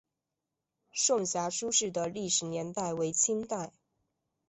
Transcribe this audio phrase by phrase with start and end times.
[0.93, 3.71] 颂遐书室的历史年代为清代。